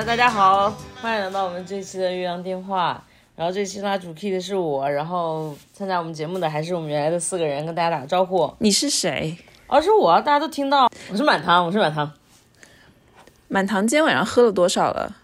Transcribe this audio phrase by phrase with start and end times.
[0.00, 3.04] 那大家好，欢迎来到我们这期的岳阳电话。
[3.36, 8.50] 然后这期拉主 key 的是我，然后参加我们节目的还是我们原来的四个人，跟大家打个招呼。
[8.60, 9.36] 你是谁？
[9.66, 10.90] 哦，是我，大家都听到。
[11.10, 12.10] 我是满堂，我是满堂。
[13.48, 15.14] 满堂今天晚上喝了多少了？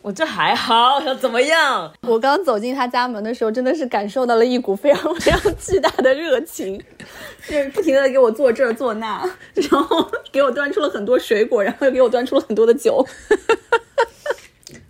[0.00, 1.92] 我这还好，要怎么样？
[2.02, 6.80] 我刚走进他家门的时候，真的是感受到了一股非常非常巨大的热情，
[7.46, 13.06] 就是不停的给我做这做那， 然后给我端出了很多水果，然后又给我端出了很多的酒。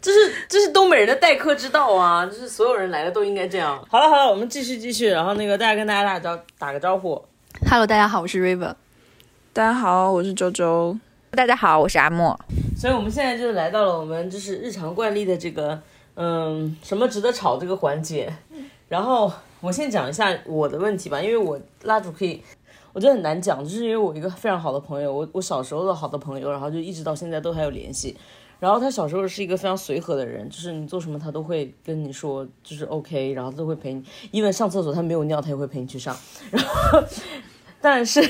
[0.00, 2.24] 这是这是东北人的待客之道啊！
[2.24, 3.84] 就是所有人来了都应该这样。
[3.90, 5.08] 好了好了，我们继续继续。
[5.08, 7.20] 然后那个大家跟大家打招打个招呼。
[7.68, 8.74] Hello，大家好，我是 River。
[9.52, 10.96] 大家好，我是周周。
[11.32, 12.38] 大家好，我是阿莫。
[12.78, 15.82] 所以我们现在就来到了我们就是日常惯例的这个
[16.14, 18.32] 嗯什么值得吵这个环节。
[18.88, 22.40] 然后我先讲一下我的问题吧，因为我蜡烛可以，
[22.92, 28.16] 我觉得很难讲，就是因为我一个非常好的朋友，我我小时候的好的朋友，然后就一直到现在都还有联系。
[28.60, 34.04] 然后他小时候是一个非常随和的人，就是你做什么他都会跟你说，就是 OK，然后都会陪你。
[34.30, 36.16] 因为上厕所他没有尿，他也会陪你去上。
[36.50, 37.02] 然后，
[37.80, 38.20] 但是，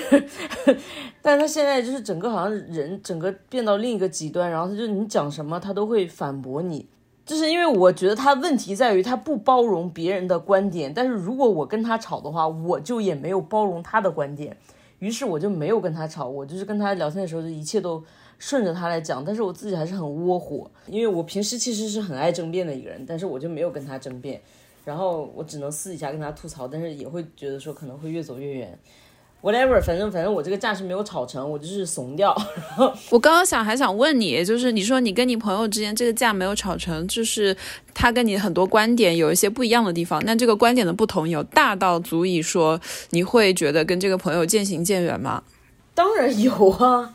[1.23, 6.87] 但是他现在就是整个好像人整个变到另一个极端，然后他就你讲什么他都会反驳你。
[7.25, 14.57] 就是因为我觉得他问题在于他不包容别人的观点，但是如果我跟他吵的话，我就也没有包容他的观点，
[14.99, 18.03] 于是我就没有跟他吵，我就是跟他聊天的时候就一切都。
[18.41, 24.41] 顺着他来讲，但是我自己还是很窝火，因为我平时其实是很爱争辩的一个人，但是我就没有跟他争辩，
[24.85, 28.79] 然后我只能私底下跟他吐槽，但是也会觉得说可能会越走越远
[29.43, 32.37] ，whatever，反正反正我这个架是没有吵成，我就是怂掉。
[32.57, 37.57] 然后我刚刚想还想问你，就是你说你跟你朋友之间这个架没有吵成，就是
[37.95, 45.43] 他跟你很多观点有一些不一样的地方，那这个观点的不同有大到足以说你会觉得跟这个朋友渐行渐远吗？
[45.95, 47.15] 当然有啊。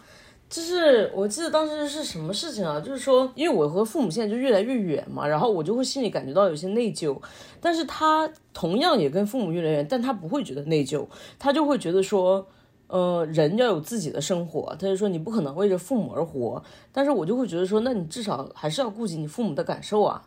[0.53, 2.79] 就是我记得当时是什么事情啊？
[2.79, 7.17] 就是说，因为我和父母现在就越来越远嘛，然后我就会心里感觉到有些内疚。
[7.59, 11.07] 但是他同样也跟父母越来越远，但他不会觉得内疚，
[11.39, 12.45] 他就会觉得说，
[12.85, 14.75] 呃，人要有自己的生活。
[14.77, 16.63] 他就说你不可能为着父母而活。
[16.91, 20.21] 但是我就会觉得说，那你至少还是要顾及你父母的感受啊。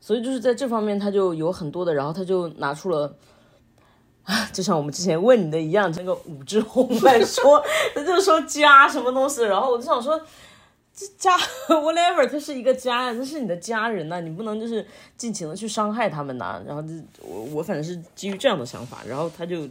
[0.00, 3.12] 所以就是在这方面，他就有很多的，然后他就拿出了。
[4.52, 7.64] 就像我们之前问你的一样，那个武志红来说，
[7.96, 10.20] 他就说家什么东西，然后我就想说，
[10.94, 11.34] 这家
[11.68, 14.84] whatever，他是一个家，这是你的家人呐、你不能就是
[15.16, 16.88] 尽情的去伤害他们呐、然后就
[17.22, 19.66] 我我反正是基于这样的想法，然后他就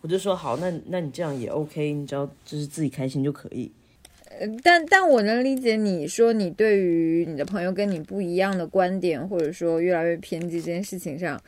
[0.00, 3.70] 我就说好，那那你这样也 OK，你只要就是自己开心就可以。
[4.64, 11.40] 但但我能理解你说你对于你的朋友跟你不一样的观点，或者说越来越偏激这件事情上，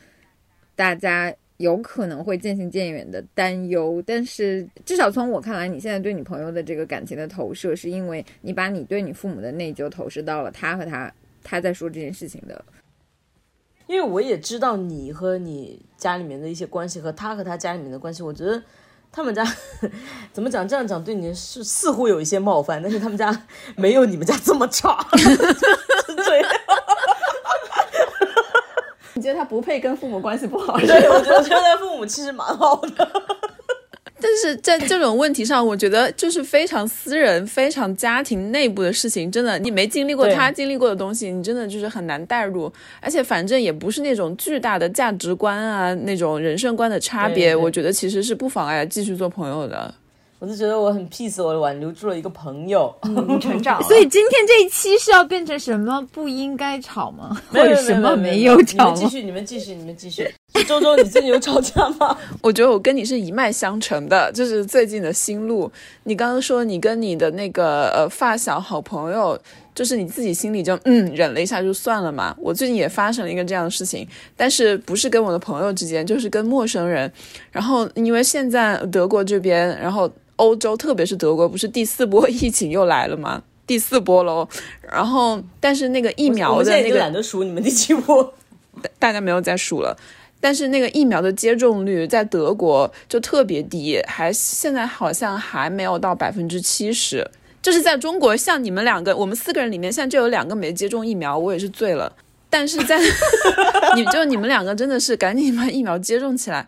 [0.73, 1.35] 大家。
[1.57, 11.11] 有可能会渐行渐远的担忧，但是至少从我看来，你现在对你朋友的这个感情的投射，是因为你把你对你父母的内疚投射到了他和他
[11.43, 12.63] 他在说这件事情的。
[13.87, 18.61] 因为我也知道你和你家里面的一些关系，和他和他家里面的关系，我觉得
[19.11, 19.45] 他们家
[20.33, 20.67] 怎么讲？
[20.67, 23.45] 这样讲对你是似乎有一些冒犯，但是他们家
[23.77, 26.51] 没有你们家这么差，是这样。
[26.51, 26.54] 你
[29.25, 30.77] 觉得他不配跟父母关系不好？
[30.77, 33.11] 对，我觉得我觉得他父母其实蛮好的。
[34.21, 42.71] 但是在这种问题上，我觉得就是非常私人、非常家庭内部的事情，真的你没经历过他经历过的东西，你真的就是很难代入。
[43.01, 49.93] 而且反正也不是那种巨大的价值观啊、那种人生观的差别，我觉得其实是不妨碍继续做朋友的。
[50.45, 53.81] 我就觉得我很 peace，我挽留住了一个朋友，你成长。
[53.89, 57.35] 所以今天这一期是要变成什么不应该吵吗？
[57.49, 58.93] 或者什么没有吵吗？
[58.93, 60.31] 你们继续，你们继续，你们继续。
[60.63, 62.17] 周周，你最近有吵架吗？
[62.41, 65.71] 我觉得我跟你是一脉相承的，就是最近的心路。
[66.03, 69.37] 你刚刚说你跟你的那个呃发小好朋友，
[69.73, 72.35] 就是你自己心里就嗯忍了一下就算了嘛。
[72.39, 77.11] 我最近也发生了一个这样的事情，但是不是跟我的朋友之间，就是跟陌生人。
[77.51, 83.41] 然后因为现在德国这边，然后欧洲特别是德国，不是第四波疫情又来了吗？
[83.67, 84.47] 第四波喽。
[84.81, 88.33] 然后但是那个疫苗我现在已经的那个懒得数你们第几波。
[88.99, 89.97] 大家没有再数了。
[90.45, 97.27] 但是那个疫苗的接种率在德国就特别低，还现在好像还没有到百分之七十。
[97.63, 102.15] 就是在中国，像你们两个，我们四个人里面，现在就有两个没接种疫苗，我也是醉了。
[102.47, 102.99] 但是在
[103.97, 106.67] 你就你们两个真的是赶紧把疫苗接种起来。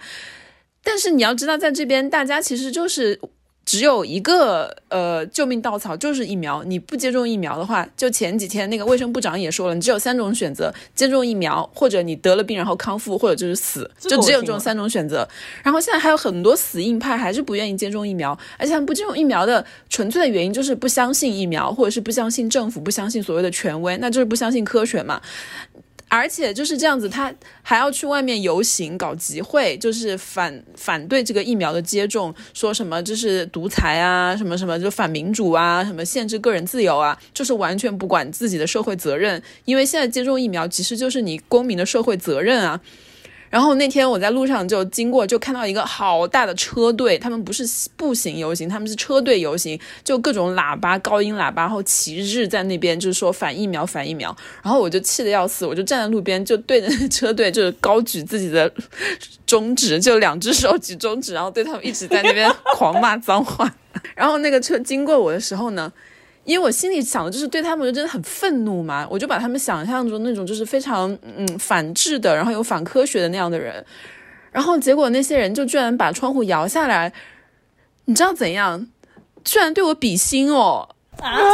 [0.84, 3.20] 但是你要知道，在这边大家其实就是
[3.68, 6.64] 只有一个呃救命稻草，就是疫苗。
[6.64, 15.28] 你不接种疫苗的话，就前几天那个卫生部长也说了，你只有三种选择：接种疫苗，或者你得了病然后康复，或者就是死，就只有这种三种选择。
[15.62, 25.22] 然后现在还有很多死硬派还是不愿意接种疫苗，而且他们不接种疫苗的纯粹的原因就是不相信疫苗，或者是不相信政府，不相信所谓的权威，那就是不相信科学嘛。
[26.10, 39.42] 而且就是这样子，他还要去外面游行、搞集会，就是反反对这个疫苗的接种，说什么就是独裁啊，什么什么就反民主啊，什么限制个人自由啊，就是完全不管自己的社会责任。
[39.66, 42.80] 因为现在接种疫苗其实就是你公民的社会责任啊。
[43.50, 47.64] 然后那天我在路上就经过，就看到一个好大的车队，他们不是
[47.96, 54.36] 步行游行，他们是车队游行，就各种喇叭、高音喇叭，然后旗帜在那边，就是说反疫苗、反疫苗。
[54.62, 58.72] 然后我就气得要死，我就站在路边，就对着车队，就是高举自己的
[59.46, 63.74] 中指，就两只手举中指，然后对他们一直在那边狂骂脏话。
[64.16, 65.92] 然后那个车经过我的时候呢，
[66.48, 73.86] 因为我心里想的就是对他们就真的很愤怒嘛，我就把他们想象中那种就是非常嗯反智的，然后有反科学的那样的人，
[74.50, 77.12] 然后结果那些人就居然把窗户摇下来，
[78.06, 78.88] 你知道怎样？
[79.44, 80.88] 居然对我比心哦！
[81.22, 81.38] 啊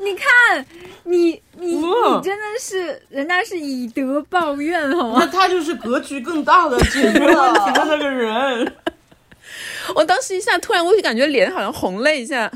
[0.00, 0.66] 你看，
[1.04, 5.18] 你你哇你真的是，人家是以德报怨，好吗？
[5.20, 8.74] 那他就是格局更大的解决问题的那个人。
[9.94, 12.50] 我当时一下突然，我就感觉脸好像红了一下，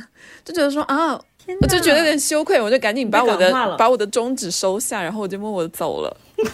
[0.45, 1.19] 就觉得说啊，
[1.61, 6.17] 我就觉得有点羞愧，我就赶紧把我的把我的中指收下，然后我就默默走了。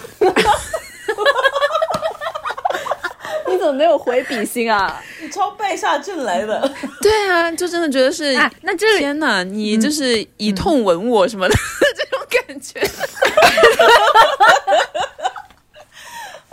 [3.46, 5.02] 你怎么没有回比心啊？
[5.20, 6.72] 你超败下阵来的，
[7.02, 11.54] 对啊，就真的觉得是，啊，那这里天哪，你就是以痛吻我什么的、
[11.96, 12.78] 这种感觉。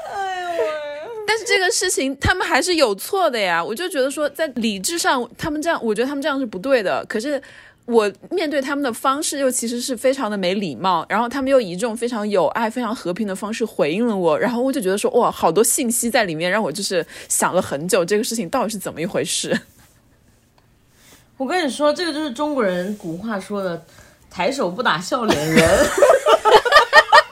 [0.09, 0.57] 哎呦喂！
[1.27, 7.05] 但是这事情他们还是有错的呀，我就觉得说在理智上他们这样，我觉得他们这样是不对的。
[7.07, 7.41] 可是
[7.85, 19.57] 我面对他们的方式又其实是非常的没礼貌，然后他们又以这种非常有爱、非常和平的方式回应了我，然后我就觉得说哇，好多信息在里面，让我就是想了很久，这个事情到底是怎么一回事。
[21.37, 23.85] 我跟你说，这个就是中国人古话说的
[24.29, 25.85] “抬手不打笑脸人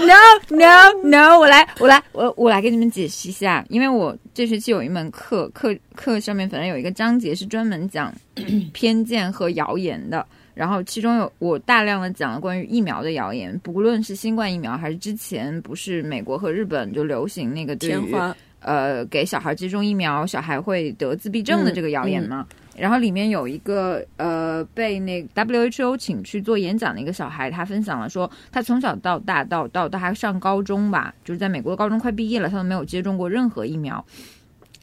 [0.00, 8.12] No No No，我来我来我我来给你们解释一下，因为我这学期有一门课，课课上面反正有一个章节是专门讲
[8.72, 10.24] 偏见和谣言的。
[10.54, 22.46] 然后其中有我大量的讲了关于疫苗的谣言，不论是新冠疫苗还是之前不是美国和日本就流行那个对于天花，呃，给小孩接种疫苗，小孩会得自闭症的这个谣言嘛。
[22.76, 34.04] 然后里面有一个呃被那 WHO 请去做演讲的一个小孩，他分享了说，他从小到大到到到他上高中吧，就是在美国的高中快毕业了，他都没有接种过任何疫苗。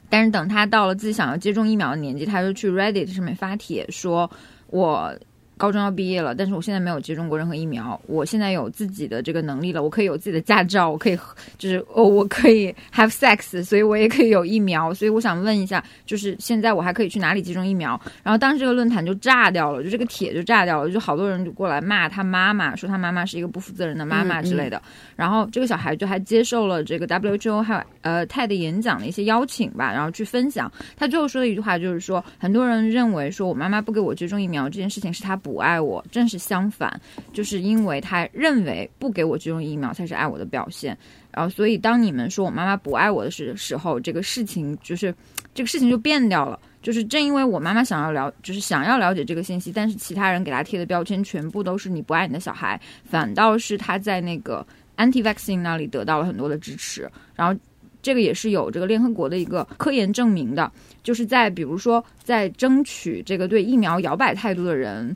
[0.09, 4.29] 但是等他到了自己想要接种疫苗的年纪，他就去 Reddit 上面发帖说，
[4.67, 5.13] 我
[5.61, 8.01] 高中要毕业了，但是我现在没有接种过任何疫苗。
[8.07, 11.15] 我现在有自己的这个能力了，我可以有自己的驾照，我可以
[11.59, 14.91] 就是哦，我可以 have sex，所以我也可以有疫苗。
[14.91, 17.89] 所以我想问一下，就是现在我还可以去哪里接种疫苗？
[18.23, 24.81] 然后当时这个论坛就炸掉了，就这个帖就炸掉了，就好多人就过来骂他妈妈，说他妈妈是一个不负责任的妈妈之类的。
[25.15, 30.71] 然后这个小孩就还接受了这个 WHO 还有呃 TED 演讲的一些邀请吧，然后去分享。
[30.97, 36.97] 他最后说的一句话就是说，很多人认为说我妈妈不给我接种疫苗这件事情是她不不爱我，正是相反，
[37.33, 40.97] 就是因为他认为不给我接种疫苗才是爱我的表现。
[41.29, 45.13] 然后，所以当你们说我妈妈不爱我的时时候，这个事情就是
[45.53, 46.57] 这个事情就变掉了。
[46.81, 54.65] 就是正因为我妈妈想要了，就是想要了解这个信息，但是其他人给她贴的标签全部都是你不爱你的小孩，反倒是她在那个
[54.95, 57.11] anti-vaccine 那里得到了很多的支持。
[57.35, 57.59] 然后
[58.01, 60.71] 这个也是有这个联合国的一个科研证明的，
[61.03, 65.15] 就是在比如说在争取这个对疫苗摇摆态度的人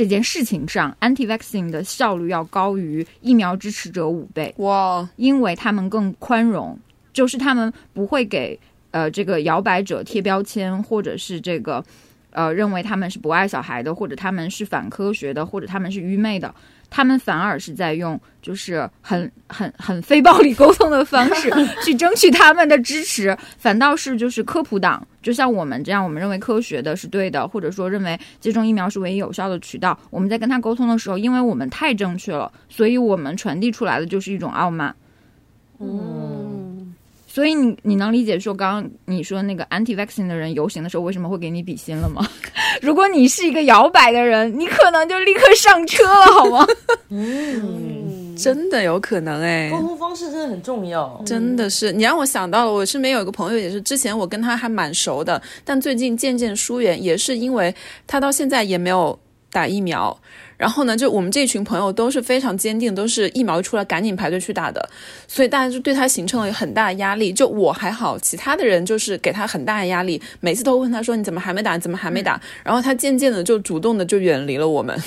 [0.00, 4.54] 这件事情上，anti-vaccine 的效率要高于疫苗支持者五倍。
[4.56, 6.78] 哇，因为他们更宽容，
[7.12, 8.58] 就是他们不会给
[8.92, 11.84] 呃这个摇摆者贴标签，或者是这个
[12.30, 16.54] 呃认为他们是不爱小孩的，或者他们是反科学的，或者他们是愚昧的。
[16.90, 21.50] 他们反而是在用就是很很很非暴力沟通的方式
[21.84, 29.98] 去争取他们的支持，反倒是就是科普党，就像我们这样，我们认为科学的是对的，或者说认为接种疫苗是唯一有效的渠道。
[30.10, 34.94] 我们在跟他沟通的时候，因为我们太正确了，所以我们传递出来的就是一种傲慢。
[35.78, 36.59] 嗯，
[37.32, 42.26] 所以你你能理解说刚刚你说那个 anti-vaccine 的人游行的时候为什么会给你比心了吗？
[42.82, 46.66] 如果你是一个摇摆的人，你可能就立刻上车了，好吗？
[47.10, 49.70] 嗯，真的有可能哎。
[49.70, 51.22] 沟通方式真的很重要。
[51.24, 57.72] 真的是，你让我想到了，我身边有一个朋友，也是之前我跟他还蛮熟的，但最近渐渐疏远，也是因为
[58.08, 59.16] 他到现在也没有
[59.52, 60.18] 打疫苗。
[60.60, 64.86] 然后呢，就我们这群朋友都是非常坚定，都是疫苗出来赶紧排队去打的，
[65.26, 67.32] 所以大家就对他形成了很大的压力。
[67.32, 72.38] 就我还好，其他的人就是给他很大的压力，每次都问他说你怎么还没打，怎么还没打？
[72.62, 75.02] 然后他渐渐的就主动的就远离了我们。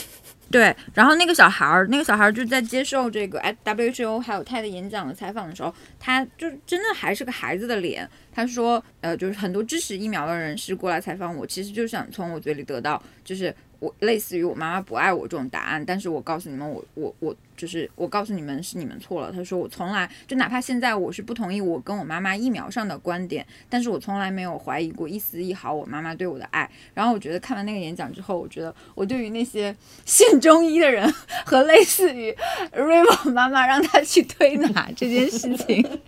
[0.52, 8.08] 对，然后那个小孩儿，那个小孩儿就在接受这个 WHO 还有泰的演讲的采访的时候，他就真的还是个孩子的脸。
[8.32, 15.86] 他说，呃，就是很多支持疫苗的人士过来采访我，其实就想从我嘴里得到，就是我类似于我妈妈不爱我这种答案。
[15.86, 19.32] 但是我告诉你们，我我我就是我告诉你们是你们错了。
[19.32, 26.70] 他说我从来就哪怕现在我是不同意我跟我妈妈疫苗上的观点，但是我从来没有怀疑过一丝一毫我妈妈对我的爱。
[26.94, 29.76] 然后我觉得看完那个演讲之后，我觉得我对于那些
[30.06, 31.12] 信中医的人
[31.46, 32.34] 和类似于
[32.74, 35.86] 瑞宝妈妈让他去推拿这件事情。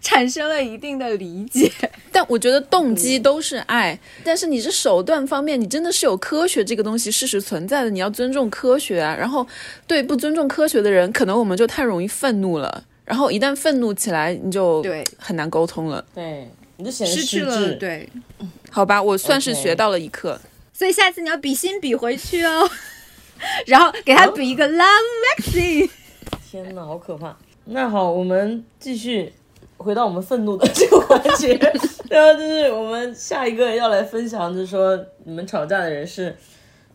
[0.00, 1.70] 产生了一定的理解，
[2.16, 9.14] 但我觉得动机都是爱，但是你是手段方面，你真的是有科学这个东西事实存在的，你要尊重科学啊。
[9.14, 9.46] 然后
[9.86, 16.02] 对不尊重科学的人，可能我们就太容易愤怒了，然后一旦愤怒起来，你就对很难沟通了。
[16.14, 18.08] 对，你就显得失去了对，
[18.70, 20.40] 好吧，我算是学到了一课。
[20.72, 22.66] 所以下次你要比心比回去哦，
[23.66, 24.86] 然后给他比一个 love
[25.36, 25.90] vaccine。
[26.50, 27.36] 天哪，好可怕！
[27.66, 29.34] 那好，我们继续。
[29.78, 31.54] 回到我们愤怒的这个环节，
[32.08, 36.34] 然后就是我们下一个要来分享，就是说你们吵架的人是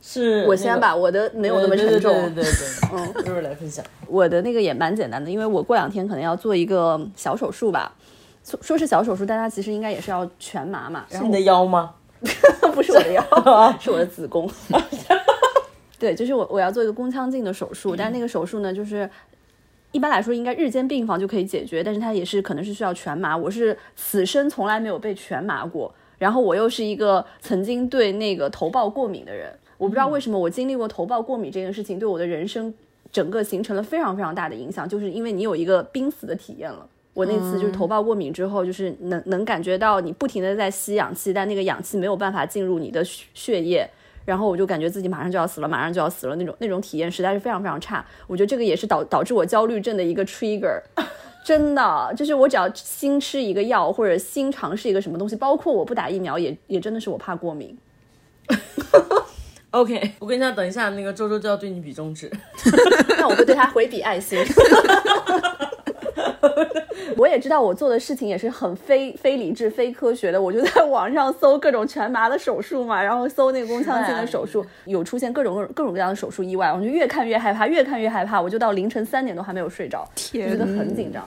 [0.02, 3.86] 是，我先吧，我的没有那么沉重，对对对，嗯，一会儿来分享。
[4.08, 7.94] 我的那个也蛮简单的，因为我过两天可能要做一个小手术吧，
[8.44, 11.06] 说说是小手术，但它其实应该也是要全麻嘛。
[11.10, 11.94] 是你的腰吗？
[12.74, 13.24] 不是我的腰，
[13.80, 14.50] 是我的子宫。
[16.00, 19.08] 对，就是我我要做一个宫腔镜的手术，但是那个手术呢，就是。
[19.92, 23.36] 一般来说，应该日间病房就可以解决，但是它也是可能是需要全麻。
[23.36, 32.74] 我是此生从来没有被全麻过，然后我又是一个曾经对那个头孢过敏的人，我不知道为什么我经历过头孢过敏这件事情，对我的人生
[33.12, 36.88] 整个形成了非常非常大的影响，就是因为你有一个濒死的体验了。
[37.14, 43.90] 我那次就是头孢过敏之后，就是能能感觉到你不停的在吸氧气，但那个氧气没有办法进入你的血液。
[44.26, 48.06] 然后我就感觉自己马上就要死了，马上就要死了那种那种体验实在是非常非常差。
[48.28, 50.82] 我觉得这个也是导导致我焦虑症的一个 trigger，
[51.44, 57.78] 真的就是我只要新吃一个药或者新尝试一个什么东西，包括我不打疫苗也也真的是我怕过敏。
[59.72, 62.30] OK，我跟你讲，等一下那个周周就要对你比中指，
[63.18, 64.38] 那我会对他回比爱心。
[67.18, 81.24] 我也知道我做的事情也是很非非理智、非科学的，我就在网上搜各种全麻的手术嘛，然后搜那个宫腔镜的手术， 有出现各种各种各种各样的手术意外，我就越看越害怕，越看越害怕，我就到凌晨三点都还没有睡着，觉得很紧张，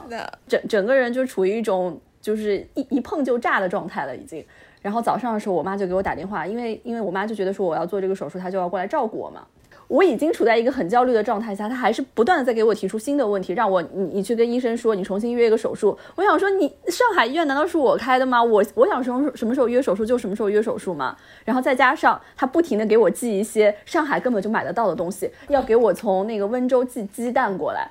[0.49, 4.45] 整整个人就处于一种就是一一碰就炸的状态了已经。
[4.81, 9.43] 然后早上的时候，我妈就给我打电话，因为因为我妈就觉得说我要做这个手术，她就要过来照顾我嘛。
[9.88, 15.97] 我已经处在一个很焦虑的状态下，他还是不断的在给我提出新的问题，让我你你去跟医生说，你重新约一个手术。
[16.17, 18.43] 我想说，你上海医院难道是我开的吗？
[18.43, 21.17] 我我想什么什么时候约手术就什么时候约手术吗？
[21.45, 27.88] 然后再加上他不停的给我寄一些上海根本就买得到的东西，要给我从那个温州寄鸡蛋过来。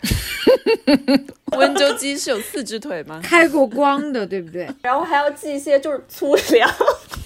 [1.58, 3.22] 温州鸡是有四只腿吗？
[3.24, 4.68] 开过光的，对不对？
[4.82, 6.70] 然后还要寄一些就是粗粮。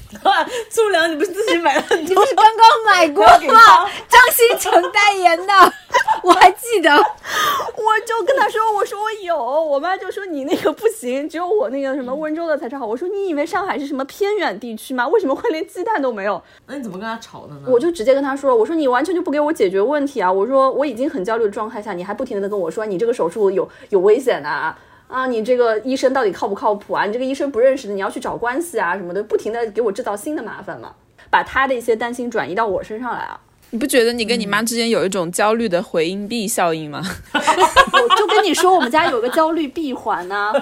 [0.70, 1.84] 粗粮你不是自己买了？
[2.00, 3.90] 你不是刚刚买过吗？
[4.08, 5.54] 张新成代言的，
[6.24, 6.92] 我还记得。
[6.92, 12.86] 我就跟他说，我说我有，我妈就说你那个不行，只有我那个什么温州的才是好。
[12.86, 15.08] 我说你以为上海是什么偏远地区吗？
[15.08, 16.42] 为什么会连鸡蛋都没有？
[16.66, 17.62] 那你怎么跟他吵的呢？
[17.68, 20.32] 我就直接跟他说，我说你完全就不给我解决问题啊！
[20.32, 24.76] 我说我已经很焦虑的状态下，你还不停的跟我说你这个手术有有危险的。
[25.08, 27.06] 啊，你这个医生到底靠不靠谱啊？
[27.06, 30.94] 你这个医生不认识的，你要去找关系啊什么的，不停的给我制造新的麻烦嘛，
[31.30, 33.40] 把他的一些担心转移到我身上来啊。
[33.70, 37.02] 你不觉得你跟你妈之间有一种焦虑的回音壁效应吗？
[37.34, 40.54] 我就跟你说，我们家有个焦虑闭环呢。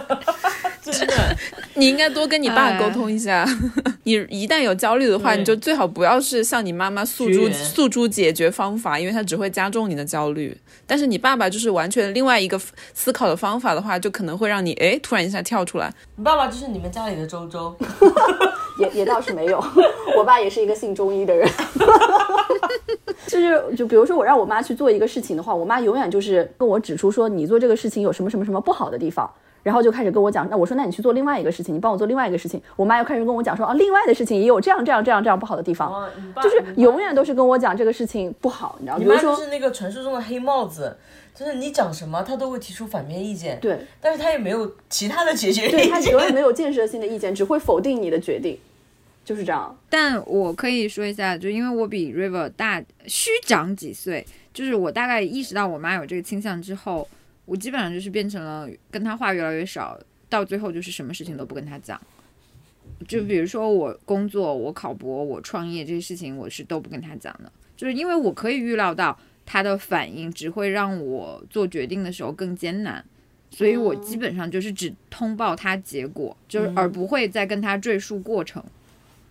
[0.92, 1.36] 真的，
[1.76, 3.46] 你应该多跟你爸沟通一下。
[4.04, 10.56] 你一旦有焦虑的话，你就最好不要是向你妈妈诉诸诉诸解决方法，因为他只会加重你的焦虑。
[10.86, 12.60] 但是你爸爸就是完全另外一个
[12.94, 15.92] 思考的方法的话，就可能会让你哎突然一下跳出来。
[16.16, 17.76] 你爸爸就是你们家里的周周，
[18.80, 19.64] 也也倒是没有。
[20.16, 21.50] 我爸也是一个信中医的人。
[23.28, 29.28] 就是就比如说我让我妈去做一个事情的话，我妈永远就是跟我指出说你做这个事情有什么什么什么不好的地方。
[29.66, 32.62] 然后就开始跟我讲，那我说那你去做另外一个事情，你帮我做另外一个事情。
[32.76, 39.04] 我妈又开始跟我讲说啊，另外的事情也有这样这样这样这样不好的地方，就是永远都是跟我讲这个事情不好，你知道吗？
[39.04, 40.96] 你妈就比如说是那个传说中的黑帽子，
[41.34, 43.60] 就是你讲什么，她都会提出反面意见。
[43.60, 45.92] 对，但是她也没有其他的解决对意见。
[45.92, 48.60] 他永远没有建设性的意见，只会否定你的决定，
[49.24, 49.76] 就是这样。
[49.90, 57.08] 但我可以说一下，就因为我比 River 大虚长几岁，就是我大概意识到我妈有这个倾向之后，
[57.46, 62.00] 我基本上就是变成了跟他话越来越少，到最后就是什么事情都不跟他讲。
[63.08, 73.04] 就比如说我工作、我考博、我创业这些事情，我是都不跟他讲的，就是因为我可以预料到他的反应只会让我做决定的时候更艰难。
[73.52, 78.64] 所以我基本上就是只通报他结果，就是而不会再跟他赘述过程。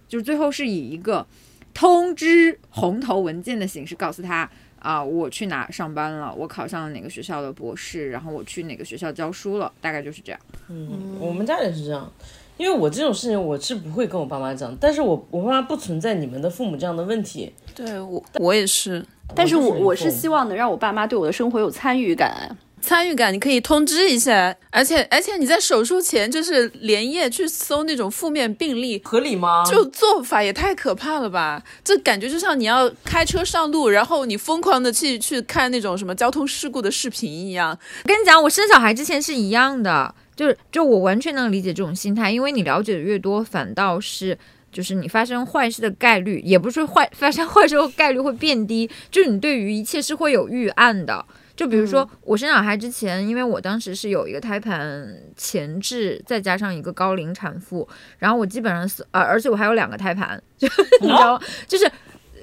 [0.09, 1.26] 就是最后是以一个
[1.75, 4.50] 通知红头文件的形式告诉他
[4.85, 10.38] 啊，我去哪上班了，我考上了哪个学校的博士，然后我去哪个学校教书了，大概就是这样。
[10.69, 12.12] 嗯，我们家也是这样，
[12.59, 17.50] 因为我这种事情我是不会跟我爸妈讲，但是我我爸妈不存在你们的父母这样的问题。
[17.75, 19.03] 对我我也是
[19.35, 22.55] 但是我我是希望能让我爸妈对我的生活有参与感。
[22.85, 29.00] 参与感，你可以通知一下，而且而且你在手术前就是连夜去搜那种负面病例。
[29.03, 29.64] 合理吗？
[29.67, 31.62] 就做法也太可怕了吧！
[31.83, 37.71] 这感觉就像你要开车上路，然后你疯狂的去去看那种什么交通事故的视频一样。
[38.05, 44.38] 我跟你讲，我生小孩之前是一样的，就是就我完全能理解这种心态，因为你了解的越多，反倒是。
[44.73, 51.25] 就是你发生坏事的概率，也不是说坏发生坏事的概率会变低，就是你对于一切是会有预案的。
[51.56, 55.06] 就比如说我生小孩之前，因为我当时是有一个胎盘
[55.37, 60.66] 前置，再加上一个高龄产妇，然后我基本上是呃，而且我还有两个胎盘，就
[61.00, 61.44] 你知道吗？
[61.66, 61.90] 就是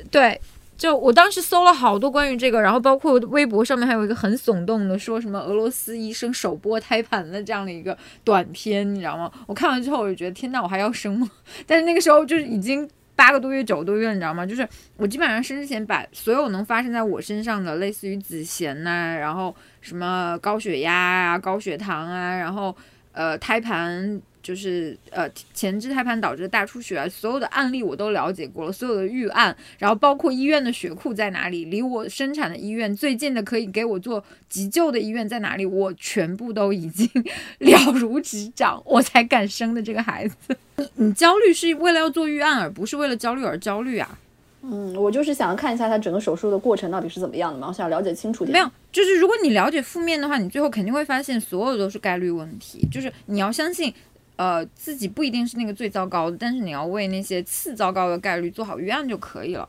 [0.09, 0.39] 对。
[0.77, 9.31] 就我当时搜了好多关于这个，然后包括微博上面还有一个很耸动的，说什么俄罗斯医生手剥胎盘的这样的一个短片，你知道吗？
[9.45, 11.29] 我看完之后我就觉得天呐，我还要生吗？
[11.67, 12.89] 但是那个时候就是已经
[13.21, 14.43] 八个多月、九个多月，你知道吗？
[14.43, 22.75] 就是我基本上生之前把所有能发生在我身上的，类似于子痫呐、然后什么高血压啊、高血糖啊，然后
[23.11, 24.19] 呃胎盘。
[24.43, 37.07] 就是呃前置胎盘导致的大出血啊，所有的案例我都了解过了，所有的预案，然后包括医院的血库在哪里，离我生产的医院最近的可以给我做急救的医院在哪里，我全部都已经
[37.59, 40.35] 了如指掌，我才敢生的这个孩子。
[40.77, 44.17] 你你焦虑是为了要做预案，而不是为了焦虑而焦虑啊。
[44.63, 48.53] 嗯，我就是想要看一下他整个手术的过程到底是怎么样的嘛，我想了解清楚点。
[48.53, 53.93] 没有，就是如果你了解负面的话，你最后肯定会发现所有都是概率问题，就是你要相信。
[54.35, 59.67] 呃，自己不一定是那个最糟糕的，但是你要为那些次糟糕的概率做好预案就可以了。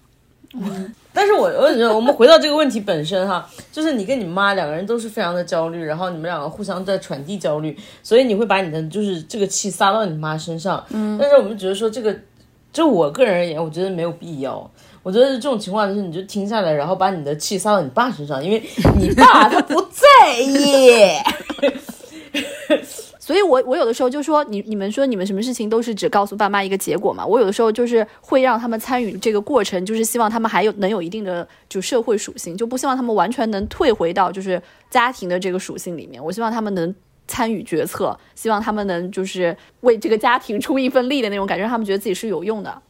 [1.15, 10.85] 但是我我觉得我们回到这个问题本身哈，就是你跟你妈两个人都是非常的焦虑，然后你们两个互相在传递焦虑，所以你会把你的就是这个气撒到你妈身上。
[10.91, 12.15] 嗯，但是我们觉得说这个，
[12.71, 14.71] 就我个人而言，我觉得没有必要。
[15.03, 18.63] 我觉得这种情况就是你就停下来，然后把你的气撒到你爸身上，因为
[18.99, 21.17] 你爸他不在意。
[23.33, 36.95] 所以我我有的时候就说你你们说你们什么事情都是只告诉爸妈一个结果嘛，我有的时候就是会让他们参与这个过程，就是希望他们还有能有一定的就社会属性，就不希望他们完全能退回到就是家庭的这个属性里面，我希望他们能
[37.27, 42.83] 参与决策，希望他们能就是为这个家庭出一份力的那种感觉，让他们觉得自己是有用的。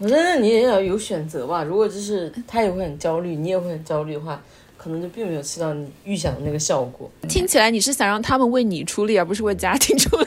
[0.00, 4.42] 我觉得你也要有选择吧，如果就是他也会很焦虑，你也会很焦虑的话。
[4.84, 7.10] 可能就并没有起到你预想的那个效果。
[7.26, 10.26] 听起来你是想让他们为你出力，而不是为家庭出力，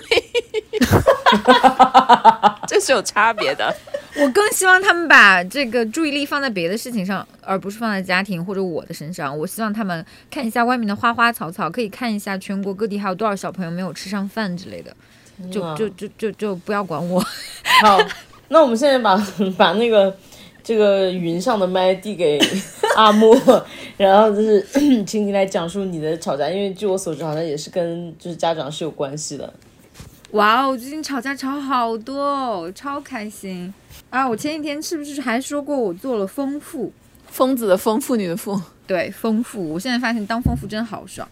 [2.67, 3.71] 这是有差别的。
[4.15, 9.37] 我更希望他们把这个注意力放在别的事情上，而不是放在家庭或者我的身上。
[9.37, 14.91] 我希望他们看一下外面的花花草草，可以看一下全国各地还有多少小朋友没有吃上饭之类的。
[15.51, 17.23] 就就就就就不要管我。
[17.83, 17.99] 好，
[18.49, 19.15] 那我们现在把
[19.55, 20.17] 把那个
[20.67, 22.37] 这个云上的麦递给
[22.97, 23.33] 阿莫，
[23.95, 24.61] 然后就是
[25.07, 29.53] 请你来讲述你的吵架，因为据我所知，好像也是跟就是家长是有关系的。
[30.31, 33.73] 哇哦，最近吵架吵好多哦，超开心
[34.09, 34.27] 啊！
[34.27, 36.91] 我前几天是不是还说过我做了丰富？
[37.27, 38.61] 疯子的疯，妇女的妇。
[38.85, 39.69] 对，丰富。
[39.69, 41.25] 我现在发现当丰富真好爽。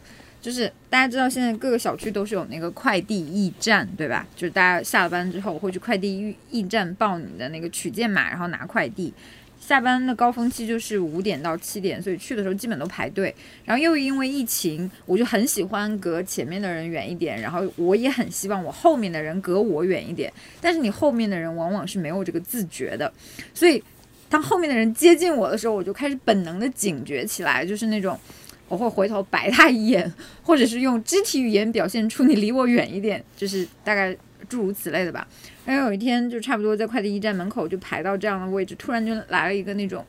[0.45, 4.27] 就是大家知道现在各个小区都是有那个快递驿站，对吧？
[4.36, 9.12] 就是大家下了班之后会去快递驿驿站报你的那个取件码，然后拿快递。
[9.60, 13.34] 下班的高峰期就是五点到七点，所以去的时候基本都排队。
[13.63, 20.31] 然后又因为疫情，我就很喜欢隔前面的人远一点，然后我也很希望我后面的人隔我远一点。
[20.62, 23.12] 但是你后面的人往往是没有这个自觉的，
[23.51, 23.84] 所以
[24.29, 28.19] 当后面的人接近我的时候，我就开始本能的警觉起来，就是那种
[28.67, 30.12] 我会回头白他一眼，
[30.43, 34.15] 或者是用肢体语言表现出你离我远一点，就是大概
[34.49, 35.28] 诸如此类的吧。
[35.65, 40.06] 然后有一天就差不多在快递驿站门口就排到这样的位置，突然就来了一个那种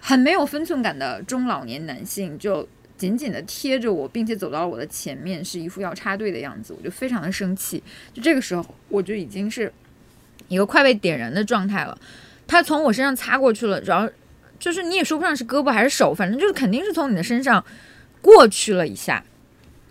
[0.00, 7.82] 很没有分寸感的中老年男性，就紧紧的贴着我，并且走到了我的前面，是一副要插队的样子，我就非常的生气。
[8.12, 9.72] 就这个时候，我就已经是
[10.48, 11.98] 一个快被点燃的状态了。
[12.46, 14.08] 他从我身上擦过去了，然后
[14.62, 17.64] 就是你也说不上是胳膊还是手，反正就是肯定是从你的身上
[18.20, 19.20] 过去了一下。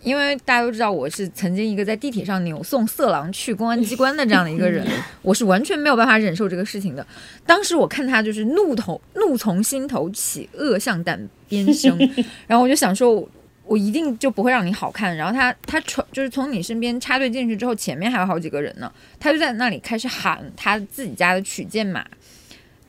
[0.01, 4.87] 因为大家都知道我是曾经一个在地铁上扭送色狼去公安机关的这样的一个人，
[5.21, 7.05] 我是完全没有办法忍受这个事情的。
[7.45, 11.99] 当时我看他就是怒头怒从心头起，恶向胆边生，
[12.47, 13.29] 然后我就想说，我
[13.65, 15.15] 我一定就不会让你好看。
[15.15, 22.03] 然后他他从就是从你身边插队进去之后，前面还有好几个人呢，他就在那里开始喊他自己家的取件码，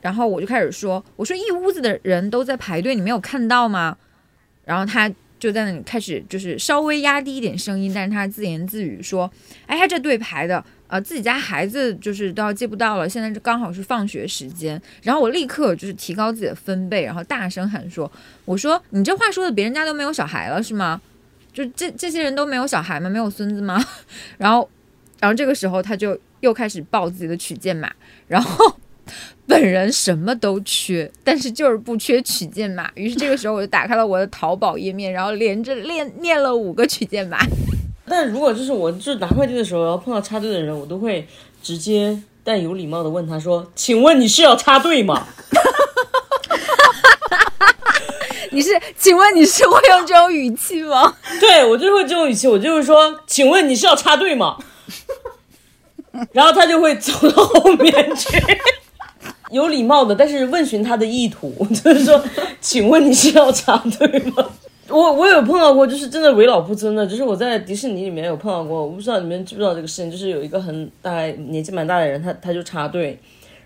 [0.02, 3.96] 然后我就开始说，我说一屋子的人都在排队，你没有看到吗？
[4.66, 5.10] 然后他。
[5.42, 9.28] 就在那里开始，就是稍微压低一点声音，但是他自言自语说
[9.66, 18.08] ：“哎呀，这队排的，呃，自己家孩子就是都要接不到了，现在就刚好是放学时间。”然后我立刻就是提高自己的分贝，然后大声喊说
[18.46, 21.02] ：“我说你这话说的，别人家都没有小孩了是吗？
[21.52, 23.10] 就这这些人都没有小孩吗？
[23.10, 23.84] 没有孙子吗？”
[24.38, 24.70] 然后，
[25.18, 27.92] 然后这个时候他就又开始报自己的取件码，
[28.28, 28.78] 然后。
[29.46, 32.90] 本人什么都缺，但是就是不缺取件码。
[32.94, 37.38] 于是这个时候我就打开了我的淘宝页面，然后连着练念了五个取件码。
[38.06, 41.26] 但如果就是我就是拿快递的时候，然后碰到插队的人，我都会
[41.62, 45.26] 直接但有礼貌的问他说：“请问你是要插队吗？”
[48.50, 48.70] 你是？
[48.98, 51.14] 请问你是会用这种语气吗？
[51.40, 54.58] 对我就会这种语气，我就会说：“请问你是要插队吗？”
[56.32, 58.38] 然后他就会走到后面去。
[59.52, 62.20] 有礼貌的，但是问询他的意图， 就是说，
[62.60, 64.44] 请问你是要插队吗？
[64.88, 73.18] 我我有碰到过，就是真的为老不尊的，就是我在迪士尼里面有碰到过，我不知道你们知不知道这个事情，就是有一个很大概年纪蛮大的人，他他就插队，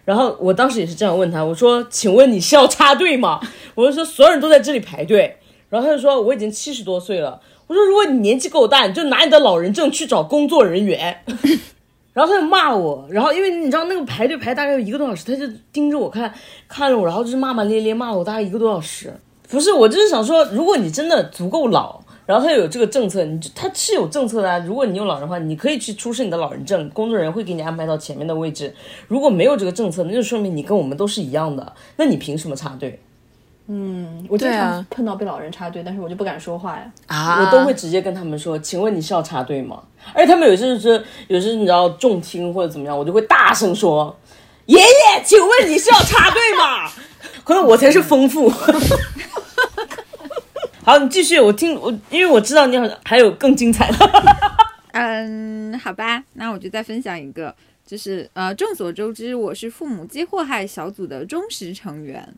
[0.05, 3.40] 然后我当时也是这样问他，我说，请问你是要插队吗？
[3.75, 5.37] 我就说所有人都在这里排队，
[5.68, 11.25] 然后他就说我已经七十多岁了，我说如果你年纪够大，你就拿你的老人证去找工作人员。
[12.16, 16.33] 然后他就骂我，然后因为你知道那个排队排大概有一个多小时，他就盯着我看，
[16.66, 19.12] 看着我，然后就是骂骂咧咧骂我大概一个多小时。
[19.50, 24.59] 不是，我就是想说，如果你真的足够老，然后他有这个政策，你他是有政策的。
[24.61, 28.74] 如果你有老人的话，你可以去出示你的老人证，工作人员会给你安排到前面的位置。
[29.09, 32.98] 如果没有这个政策，那就说明你跟我们都是一样的，那你凭什么插队？
[33.68, 36.92] 嗯，我经常碰到被老人插队，但是我就不敢说话呀。
[37.09, 39.83] 啊，我都会直接跟他们说，请问你是要插队吗？
[40.14, 44.16] 而且他们有些是，有些你知道重听或者怎么样，我就会大声说，
[44.66, 46.88] 爷爷，请问你是要插队吗？
[47.42, 48.48] 可能我才是丰富。
[50.85, 53.96] 好，你继续，我听我，因为我知道你好像还有更精彩的。
[54.92, 57.52] 嗯，好吧，那我就再分享一个，
[57.85, 62.33] 就是呃，众所周知，我是父母皆祸害小组的忠实成员。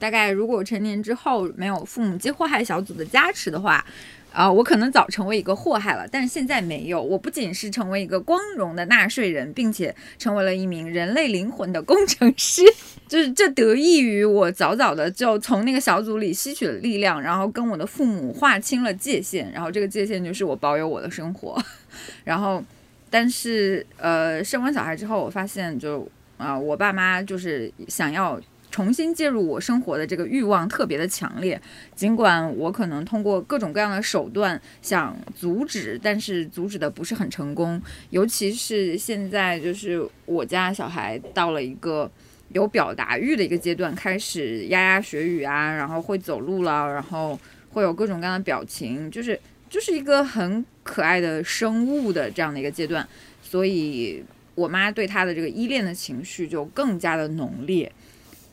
[0.00, 3.84] 大概如果成年之后没有父母皆祸害小组的加持的话，
[4.32, 6.08] 啊，我可能早成为一个祸害了。
[6.10, 12.62] 但是现在没有，我不仅是成为一个光荣的纳税人，并且成为了一名人类灵魂的工程师。
[13.06, 19.50] 就是这得益于我早早的就从那个小组里吸取了力量，然后跟我的父母划清了界限。
[19.52, 21.60] 然后这个界限就是我保有我的生活。
[22.24, 22.62] 然后，
[23.10, 28.40] 但是呃，生完小孩之后，我发现就啊，我爸妈就是想要。
[28.70, 31.60] 重新介入我生活的这个欲望特别的强烈，
[31.94, 37.82] 尽管我可能通过各种各样的手段想阻止，但是阻止的不是很成功。
[38.10, 42.10] 尤其是现在，就是我家小孩到了一个
[42.52, 47.38] 有表达欲的一个阶段，开始牙牙学语啊，然后会走路了，然后
[47.70, 53.06] 会有各种各样的表情，就是就是一个很可爱的生物的这样的一个阶段。
[53.42, 54.22] 所以，
[54.54, 57.90] 我妈对他的这个依恋的情绪就更加的浓烈。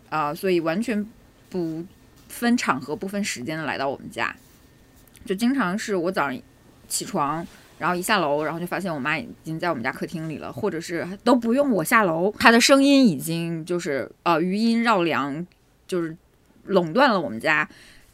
[0.10, 1.06] 啊，所以完全
[1.50, 1.84] 不
[2.30, 4.36] 分场合、不分时间的来到我们家，
[5.26, 6.42] 就经常是我早上
[6.88, 7.46] 起床，
[7.78, 15.46] 然后一下楼，然后就发现我妈已经在我们家客厅里了，或者是都不用我下楼，她的声音已经就是呃余音绕梁，
[15.88, 16.16] 就是
[16.66, 17.68] 垄断了我们家，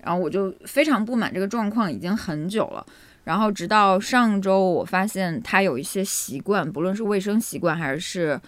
[0.03, 2.85] 然后我就非常不满这个状况，已经很久了。
[3.23, 8.39] 然后直到上周，我发现她有一些习惯，不论是卫生习惯还是。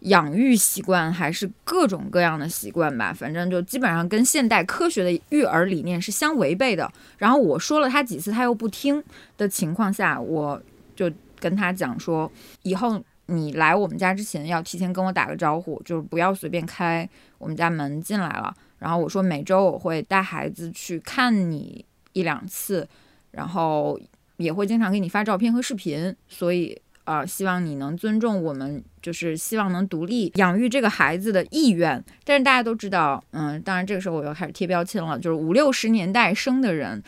[0.00, 6.90] 养育习惯还是各种各样的习惯吧，反正就基本上跟现代科学的育儿理念是相违背的。
[7.16, 9.02] 然后我说了他几次，他又不听
[9.36, 10.60] 的情况下，我
[10.94, 12.30] 就跟他讲说，
[12.62, 17.08] 以后你来我们家之前要提前跟我打个招呼，就是不要随便开
[17.38, 18.54] 我们家门进来了。
[18.78, 22.88] 然后我说每周我会带孩子去看你一两次，
[23.32, 23.98] 然后
[24.36, 32.04] 也会经常给你发照片和视频，所以呃，希望你能尊重我们，就是希望能独立养育这个孩子的意愿。
[32.22, 37.02] 但是大家都知道，嗯，当然这个时候我又开始贴标签了，就是五六十年代生的人，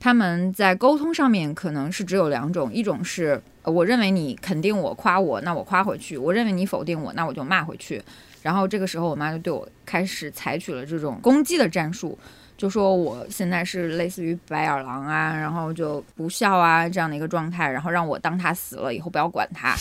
[0.00, 8.02] 他们在沟通上面可能是只有两种，一种是我认为你肯定我夸我，那我夸回去；我认为你否定我，那我就骂回去。
[8.40, 12.18] 然后这个时候，我妈就对我开始采取了这种攻击的战术，
[12.62, 19.74] 就说我现在是类似于白眼狼啊，然后就不孝啊这样的一个状态，然后让我当他死了以后不要管他，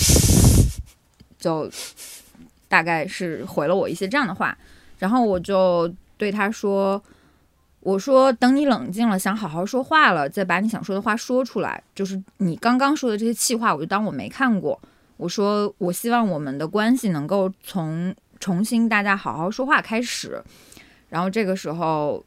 [1.37, 1.69] 就
[2.67, 4.57] 大概是回了我一些这样的话，
[4.97, 6.99] 然后我就对他说。
[7.81, 11.83] 我说，等你冷静了，想好好说话了，再把你想说的话说出来。
[11.93, 14.79] 就是你刚刚说的这些气话，我就当我没看过。
[15.17, 20.43] 我说，我希望我们的关系能够从重新大家好好说话开始。
[21.09, 22.23] 然后这个时候，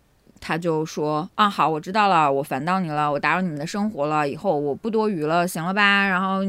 [0.47, 6.45] 他就说：“啊，好，我知道了，我烦到你了，我打扰你们的生活了，以后我不多余了，行了吧？”然后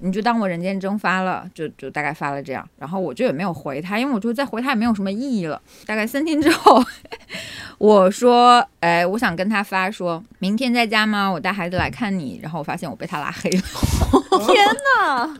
[0.00, 2.68] 你就当我人间蒸发了，就就大概发了这样。
[2.76, 5.58] 然后我就也没有回他，因为我觉得再回他也没有什么意义了。
[5.86, 6.84] 大概三天之后，
[7.78, 11.26] 我说：“哎，我想跟他发，说明天在家吗？
[11.30, 13.62] 我带孩子来看你。”然后我发现我被他拉黑了。
[14.46, 14.66] 天
[14.98, 15.34] 哪！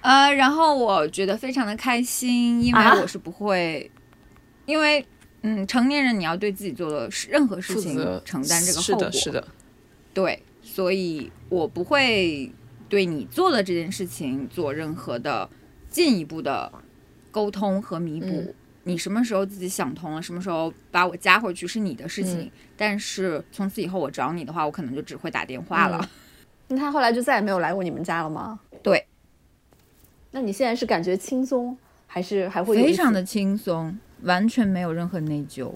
[0.00, 3.88] 呃，然后我觉得非常的开心，因为啊我是不会，
[4.66, 5.06] 因为
[5.42, 9.48] 嗯，成年人你要对自己做的事任何事情承担这个后果，是的，是的，
[10.14, 12.50] 对，所以我不会
[12.88, 15.48] 对你做的这件事情做任何的
[15.88, 16.72] 进一步的
[17.30, 18.26] 沟通和弥补。
[18.26, 22.40] 嗯你什么时候自己想通了，什么时候把我加回去是你的事情。
[22.40, 26.00] 嗯但是从此以后我找你的话，我可能就只会打电话了。
[26.02, 26.08] 嗯
[26.66, 28.58] 那他后来就再也没有来过你们家了吗？
[28.82, 29.06] 对，
[30.32, 31.78] 那你现在是感觉轻松，
[32.08, 35.70] 还是还会非常的轻松，完全没有任何内疚。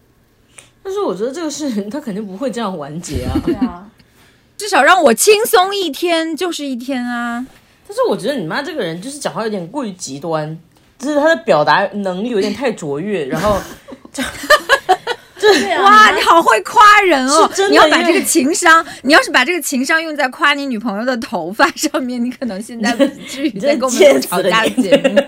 [0.83, 3.35] 但是我觉得这个事情他肯定不会这样完结啊。
[3.45, 3.89] 对啊？
[4.57, 7.45] 至少让我轻松一天就是一天啊！
[7.87, 10.59] 但是我觉得你妈这个人就是讲话有点过于极端，
[10.99, 13.61] 就是她的表达能力有点太卓越，然后
[15.39, 17.51] 对啊，哇，你好会夸人哦！
[17.69, 25.21] 你要把这个情商，你要是把这个情商用在夸你女朋友的头发上面，你可能现在不至于在跟我们吵架的节目。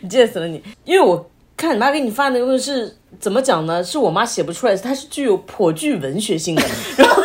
[0.00, 0.60] 你贱死了你！
[0.84, 1.30] 因为我
[1.62, 3.82] 看你妈给你发的那个是怎么讲呢？
[3.84, 6.62] 是我妈写不出来，它是具有颇具文学性的，
[6.98, 7.22] 然后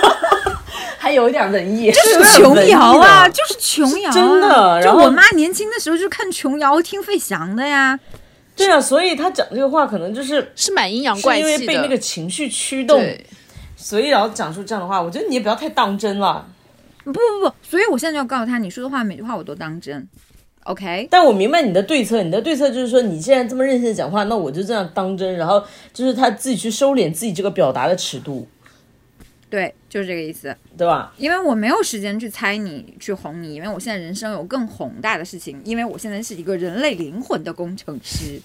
[0.99, 7.99] 还有一点文艺，就是琼瑶啊， 就是琼瑶、啊，真的就然后我妈年轻的时候就看琼瑶、听费翔的呀。
[8.55, 11.51] 对啊，所以她讲这个话可能就是是蛮阴阳怪气的。
[11.51, 13.03] 因为被那个情绪驱动，
[13.75, 15.01] 所以然后讲出这样的话。
[15.01, 16.45] 我觉得你也不要太当真了。
[17.03, 20.07] 不不不，所以我现在就要告诉他，你说的话每句话我都当真。
[20.67, 28.45] OK，但我明白你的对策，你的对策就是说，你既然这么任性的讲话，那我就这样当真，然后就是他自己去收敛自己这个表达的尺度，
[29.49, 30.53] 对，就是这个意思。
[30.77, 31.11] 对吧？
[31.17, 38.39] 因为我没有时间去猜你、去哄你，因为我现在人生有更宏大的事情，因为我现在是一个人类灵魂的工程师。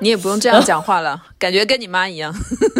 [0.00, 2.32] 你也不用这样讲话了，感觉跟你妈一样。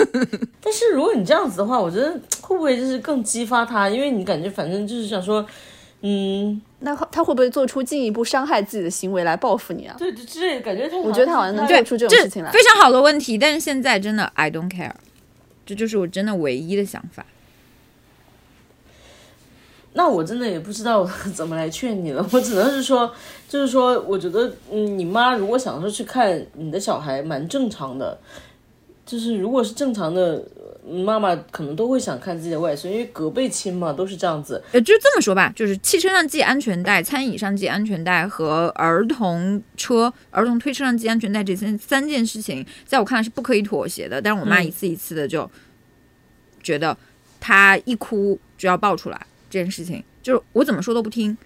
[0.62, 3.88] 但是如果你这样子的话，我觉得会不会就是更激发他？
[3.88, 5.44] 因为你感觉反正就是想说，
[6.02, 9.94] 嗯，那他会不会做出进一步伤害自己的行为来报复你啊？
[9.98, 12.50] 对，之类的感觉他，我觉得他好像能做出这种事情来。
[12.50, 14.92] 非常好的问题，但是现在真的 I don't care，
[15.66, 17.26] 这就是我真的唯一的想法。
[19.92, 23.12] 那我真的也不知道怎么来劝你了，我只能是说，
[23.48, 28.18] 就是说，我觉得，嗯，你妈如果想说去看你的小孩，蛮正常的。
[29.04, 34.62] 就是如果是正常的呃妈妈，可能都会想看自己的外孙，因为隔辈亲嘛，都是这样子。
[34.72, 44.20] 呃，就这么说吧，就是汽车上系安全带、餐椅上系安全带和儿童车、儿童推车上系安全带这三三件事情，在我看来是不可以妥协的。
[44.20, 45.48] 但是我妈一次一次的就
[46.62, 46.96] 觉得，
[47.38, 51.36] 她一哭就要爆出来这件事情，就是我怎么说都不听。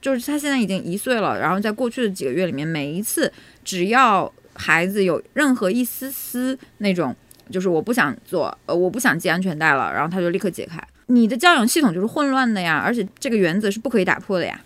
[0.00, 3.32] 就是她现在已经一岁了，然后在过去的几个月里面，每一次
[3.64, 7.16] 只要孩子有任何一丝丝那种，
[7.50, 10.82] 就是我不想做，呃，我不想系安全带了，然后他就立刻解开。
[11.06, 14.60] 你的教养系统就是混乱的呀，而且这个原则是不可以打破的呀。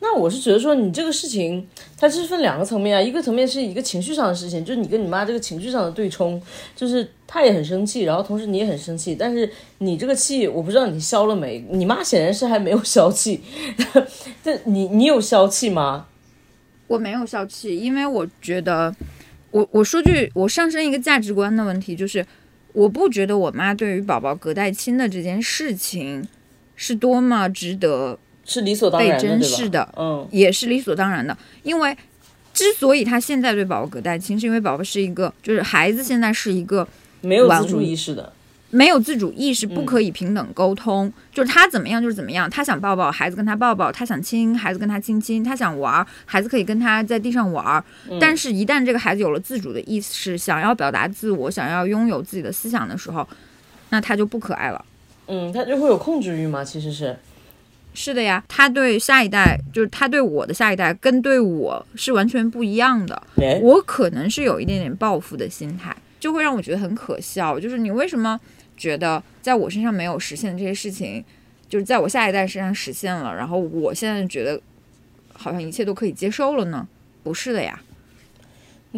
[0.00, 1.66] 那我是觉得说，你这个事情
[1.98, 6.40] 它是分两个层面啊，一个层面是一个情绪上的事情，就是你跟你妈这个情绪上的对冲，
[6.76, 13.40] 就是她也很生气，然后同时你也很生气，但是你这个气我不知道你消了没，你妈显然是还没有消气，
[14.44, 16.06] 但你你有消气吗？
[16.88, 18.94] 我没有消气，因为我觉得，
[19.50, 22.24] 我我说句我上升一个价值观的问题，就是
[22.72, 26.26] 我不觉得我妈对于宝宝隔代亲的这件事情
[26.74, 31.36] 是多么值得是理所当被然被，珍视的，嗯，也是理所当然的。
[31.62, 31.96] 因为
[32.52, 36.86] 之所以她现在对宝宝隔代亲，是因为宝宝是一个，就是孩子现在是一个
[37.22, 38.32] 没有自主意识的，
[38.70, 41.12] 没有自主意识，不可以平等沟通。
[41.32, 47.84] 就是他怎么样就是怎么样，他想抱抱孩子跟他抱抱，他想亲孩子跟他亲亲，他想玩儿孩子可以跟他在地上玩儿。
[48.20, 53.26] 但是，一旦这个孩子有了自主的意识，想要表达自我，想要拥有自己的思想的时候，
[53.90, 54.84] 那他就不可爱了。
[55.28, 57.16] 嗯，他就会有控制欲吗，其实是。
[57.98, 63.22] 是的呀，他对下一代，就是他对我的下一代，跟对我是完全不一样的。
[63.36, 67.58] 哎，我可能是有一点点报复的心态，就会让我觉得很可笑。
[67.58, 68.38] 就是你为什么
[68.76, 71.24] 觉得在我身上没有实现的这些事情，
[71.68, 74.60] 就是在我下一代身上实现了，然后我现在觉得
[75.32, 76.86] 好像一切都可以接受了呢？
[77.22, 77.80] 不是的呀，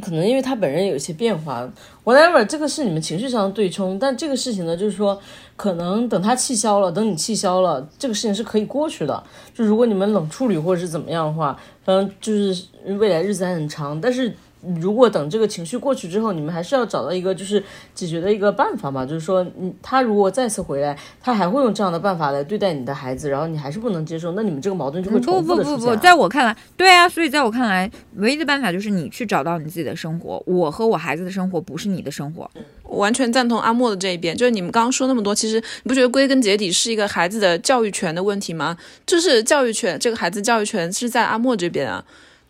[0.03, 1.67] 可能因为他本人有一些变化
[2.05, 5.21] ，whatever，这个是你们情绪上的对冲，但这个事情呢，就是说，
[5.57, 9.23] 可能等他气消了，等你气消了，这个事情是可以过去的。
[9.55, 12.67] 就如果你们冷处理或者是怎么样的话，反正就是
[12.99, 14.35] 未来日子还很长，但是。
[14.79, 17.63] 如果等这个情绪过去之后，你们还是要找到一个就是
[17.95, 19.07] 解决的一个办法嘛？
[19.07, 25.79] 就是说，嗯，他如果再次回来，他还会用这样的办法来对待你的孩子，然后你还是不能接受，那你们这个矛盾就会重复的出现。
[25.79, 30.43] 不不不不，在我看来，对啊，所以在我看来，唯一的办法就是你去找到你自己的生活。
[30.47, 32.51] 我和我孩子的生活不是你的生活。
[32.83, 38.77] 我完全赞同阿莫的这一边，就是你们刚刚说那么多，其实你不觉得归根结底是一个孩子的教育权的问题吗？
[39.07, 42.05] 就是教育权，这个孩子教育权是在阿莫这边啊。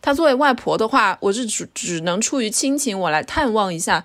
[0.09, 4.03] 他作为外婆的话，我是只只能出于亲情，我来探望一下。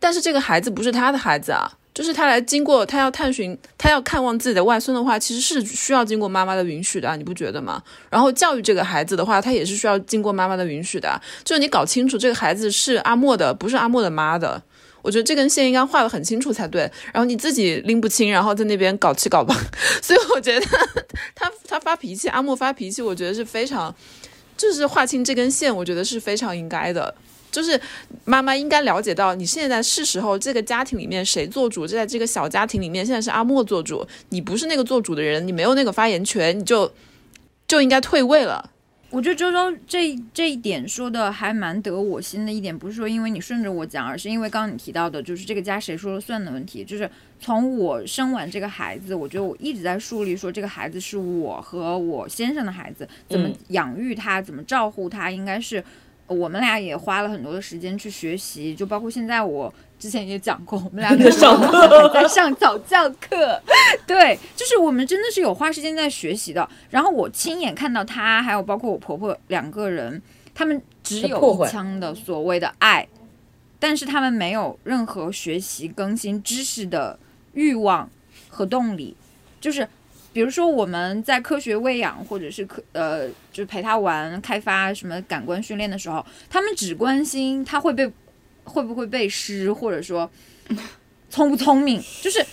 [0.00, 7.80] 但是这个孩子不是他的孩子啊，就是他来经过，他要探寻，他要看望自己的外孙的话，其实是需要经过妈妈的允许的，你不觉得吗？
[8.10, 11.20] 然后教育这个孩子的话，他也是需要经过妈妈的允许的。
[11.44, 14.60] 就是你搞清楚这个孩子是阿莫的，不是阿莫的妈的。
[15.00, 16.90] 我觉得这根线应该画得很清楚才对。
[17.12, 19.54] 然后你自己拎不清，然后在那边搞七搞八，
[20.02, 20.66] 所以我觉得
[21.36, 23.94] 他他发脾气，阿莫发脾气，我觉得是非常。
[24.56, 27.14] 就是划清这根线，我觉得是非常应该的。
[27.52, 27.80] 就是
[28.24, 31.86] 妈妈应该了解到，你现在是时候，这个家庭里面谁做主？
[31.86, 36.92] 就在这个小家庭里面，现在是阿莫做主，你不是那个做主的人，你没有那个发言权，你就
[37.66, 38.70] 就应该退位了。
[39.10, 46.84] 我觉得周周这这一点说的还蛮得我心的一点，不是说因为你顺着我讲，而是因为刚刚你提到的，就是这个家谁说了算的问题。
[46.84, 47.08] 就是
[47.40, 55.82] 从我生完这个孩子，我觉得我一直在树立说这个孩子是我和我先生的孩子，怎么养育他，怎么照顾他，应该是
[56.26, 59.72] 我们俩也花了很多的时间去学习，就包括现在我。
[59.98, 61.58] 之前也讲过，我们俩在上
[62.12, 63.60] 在上早教课，
[64.06, 66.68] 对，就是我们真的是有花时间在学习的。
[66.90, 70.20] 然后我亲眼看到他，还有包括我婆婆两个人，
[70.54, 73.08] 他们只有一腔的所谓的爱，
[73.78, 77.18] 但是他们没有任何学习更新知识的
[77.54, 78.10] 欲望
[78.50, 79.16] 和动力。
[79.58, 79.88] 就是
[80.34, 88.12] 比如说我们在科学喂养，或者是科呃，就是陪他玩、开发什么感官训练的时候，他们只关心他会被。
[88.66, 90.30] 会不会背诗，或者说
[91.30, 92.44] 聪不聪明，就是，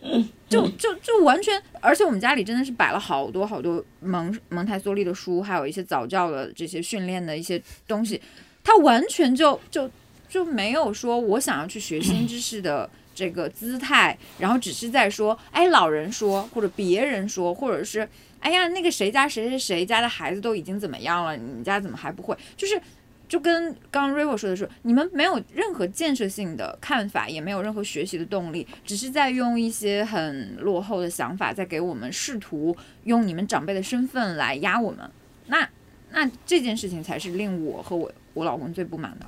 [0.48, 8.20] 就就就完全，而且我们家里真的是摆了好多好多蒙蒙台梭利的书，还有一些早教的这些训练的一些东西，
[8.62, 9.90] 他完全就就
[10.28, 18.08] 就没有说我想要去学新知识的这个姿态，然后只是在说，哎，老人说或者别人说，或者是
[18.40, 22.36] 哎呀，那个谁家谁谁谁家的孩子都已经怎么样了，你们家怎么还不会？
[22.56, 22.80] 就是。
[23.26, 34.98] 就跟刚刚 River 说的是，你们没有任何建设性的看法，也没有任何学习的动力，只是在用一些很落后的想法，在给我们试图用你们长辈的身份来压我们。
[35.46, 35.68] 那
[36.12, 39.26] 那这件事情才是令我和我我老公最不满的。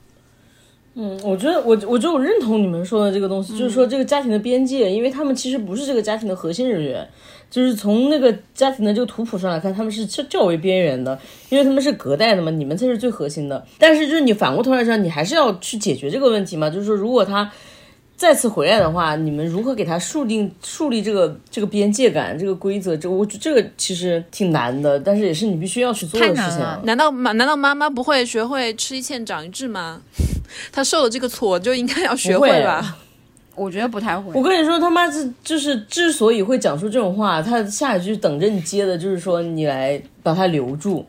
[0.98, 7.06] 嗯，我觉得我我觉得我认同你们说的这个东西，就是说这个家庭的边界，因为他们其实不是这个家庭的核心人员。
[7.50, 13.64] 就是从那个家庭的这个图谱上来看，他们是较较为边缘的，因为他们是隔代的嘛，你们才是最核心的。
[13.78, 16.68] 但是就是你反过头来说，你还是要去解决这个问题嘛。
[16.68, 17.50] 就是说，如果他
[18.16, 22.96] 再次回来的话，你们如何给他树定树立这个这个边界感、这个规则？
[22.96, 26.60] 这我这个其实挺难的，但是也是你必须要去做的事情。
[26.84, 30.00] 难道妈难道妈妈不会学会吃一堑长一智吗？
[30.72, 32.98] 她受了这个挫，就应该要学会吧。
[33.56, 34.30] 我觉得不太会。
[34.34, 41.04] 我跟你说，他妈是就是之所以会讲出这种话，他下一句等着你接的就是说你来把他留住，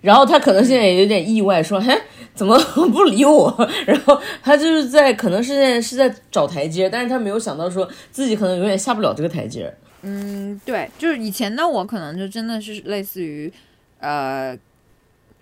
[0.00, 1.98] 然后他可能现在也有点意外，说嘿
[2.34, 2.58] 怎么
[2.92, 3.68] 不理我？
[3.86, 9.74] 然后他就是在可能是在是在找台阶，但是他没有想到说自己可能永远下不了这个台阶。
[10.02, 13.50] 嗯，对，就是以前的我可能就真的是类似于
[13.98, 14.56] 呃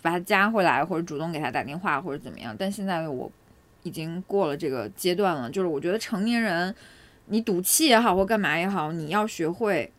[0.01, 3.31] 把他加回来，或者主动给他打电话，或者怎么样，但现在的我。
[3.85, 6.74] 已经过了这个阶段了，就是我觉得成年人，
[7.26, 9.93] 你赌气也好或干嘛也好，你要学会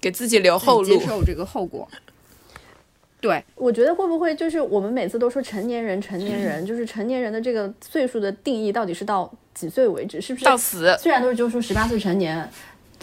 [0.00, 1.88] 给自己留后路，接受这个后果。
[3.20, 10.20] 对，我觉得会不会就是我们每次都说成年人，成年人 就是成年人的这个岁数的定义到底是到几岁为止？
[10.20, 10.96] 是不是到死。
[11.00, 12.48] 虽然都是就说十八岁成年，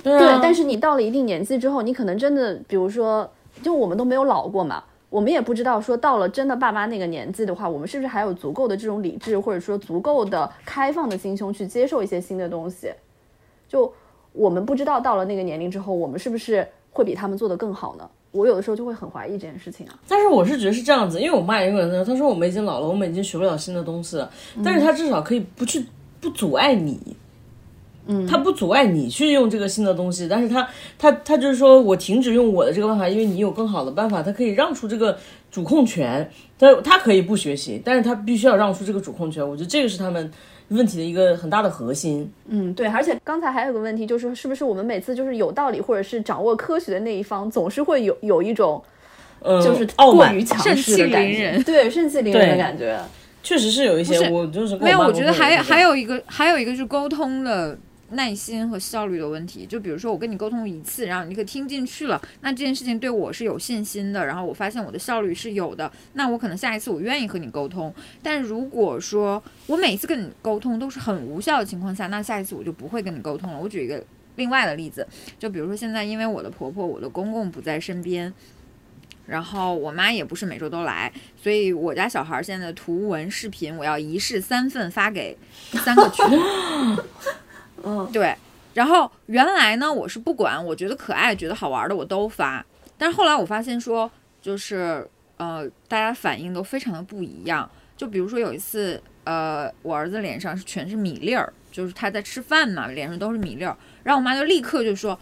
[0.01, 3.29] 对对，但是你到了一定年纪之后，你可能真的，比如说，
[3.61, 4.83] 就我们都没有老过嘛，
[5.16, 12.91] 我们也不知道说到了真的爸妈那个年纪的话，我们是不是还有足够的这种理智，或者说足够的开放的心胸去接受一些新的东西？
[13.70, 13.89] 就
[14.34, 18.05] 我们不知道到了那个年龄之后，我们是不是会比他们做得更好呢？
[18.32, 19.97] 我有的时候就会很怀疑这件事情啊。
[20.05, 24.30] 但是我是觉得是这样子，因为我妈也跟我说，她说我们已经老了，我们已经学不了新的东西了，
[24.66, 25.86] 但是她至少可以不去
[26.20, 26.99] 不阻碍你。
[28.08, 35.18] 嗯，他不阻碍你去用这个新的东西，但是他，他，他就是说我停止用我的这个办法，因为你有更好的办法，他可以让出这个
[35.51, 36.30] 主控权，
[36.60, 39.47] 他他可以不学习，但是他必须要让出这个主控权。
[39.47, 40.32] 我觉得这个是他们
[40.70, 42.32] 问题的一个很大的核心。
[42.47, 48.82] 嗯，对，而且刚才还有个问题，就是是不是我们每次就是有道理或者是掌握科学的那一方，总是会有有一种
[49.39, 52.99] 呃，就是傲慢过于强势的感觉，凌人对，盛气凌人的感觉。
[53.43, 57.78] 确实是有一些，我就是跟没有，我觉得还还有一个还有一个是沟通的
[58.16, 59.66] 耐心和效率的问题。
[59.66, 67.93] 就比如说我跟你沟通一次，然后你可听进去了，那这件事情对我是有信心的，然后我发现我的效率是有的，那我可能下一次我愿意和你沟通。
[68.24, 73.59] 但如果说我每次跟你沟通都是很无效的情况下，那下一次我就不会跟你沟通了。
[73.59, 74.03] 我举一个
[74.36, 75.07] 另外的例子，
[75.38, 78.34] 就比如说现在因为我的婆婆、我的公公不在身边。
[79.28, 81.11] 然后我妈也不是每周都来，
[81.41, 85.36] 所以我家小孩现在图文视频我要一式三份发给
[85.84, 86.24] 三个群。
[87.86, 88.36] 嗯，对，
[88.73, 92.65] 然后原来呢我是不管，我觉得可爱、觉得好玩的我都发，
[92.97, 94.09] 但是后来我发现说，
[94.41, 95.07] 就是
[95.38, 97.69] 呃，大家反应都非常的不一样。
[97.95, 105.17] 就比如说有一次，呃，我儿子脸上是全是米粒儿，就是他在吃饭嘛，脸上都是米粒儿，然后我妈就立刻就说。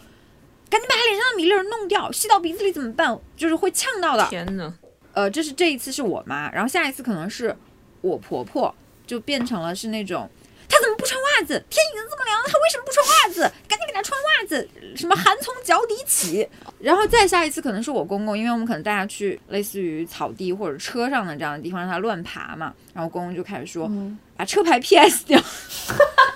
[0.70, 3.16] 赶紧把他脸上的米粒儿弄掉，吸到鼻子里怎么办？
[3.36, 4.26] 就是会呛到的。
[4.28, 4.74] 天呐，
[5.12, 7.54] 呃，这是这一次是我妈，然后下一次可能是
[8.00, 8.74] 我婆婆，
[9.06, 10.28] 就变成了是那种，
[10.74, 11.62] 她怎么不穿袜子？
[11.70, 13.42] 天已经这么凉了，他为什么不穿袜子？
[13.68, 16.48] 赶紧给他穿袜子，什么寒从脚底起。
[16.80, 22.74] 然后再下一次可能是我公公，因为我们可能带他去类似于草地或者车上的这样的地方，让他乱爬嘛。
[22.92, 23.88] 然后公公就开始说，
[24.36, 25.40] 把车牌 PS 掉，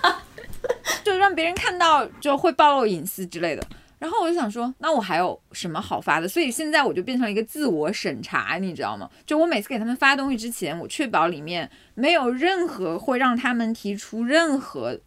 [1.02, 3.66] 就让别人看到就会暴露隐私之类的。
[3.98, 6.28] 然后我就想说，那我还有什么好发的？
[6.28, 9.10] 所以现在我就变成了一个自我审查，你知道吗？
[9.26, 14.98] 就我每次给他们发东西之前，我确保里面没有任何会让他们提出任何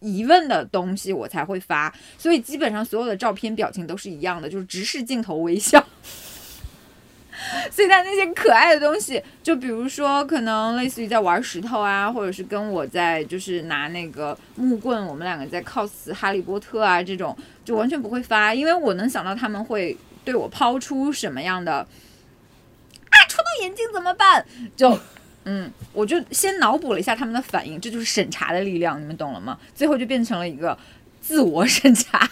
[0.00, 1.94] 疑问的东西，我才会发。
[2.16, 5.84] 所以基本上所有的照片表情都是一样的，就是直视镜头微笑。
[7.72, 24.44] 所以他那些可爱的东西，就比如说可能类似于在玩石头啊，或者是跟我在就是拿那个木棍，我们两个在 cos 哈利波特啊这种，就完全不会发，因为我能想到他们会对我抛出什么样的啊，戳到眼睛怎么办？
[24.76, 24.98] 就
[25.44, 29.58] 嗯，我就先脑补了一下他们的反应，这就是审查的力量，你们懂了吗？
[29.74, 30.76] 最后就变成了一个
[31.20, 32.30] 自我审查。